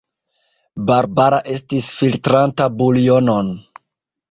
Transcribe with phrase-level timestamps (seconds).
[0.89, 3.55] Barbara estis filtranta buljonon.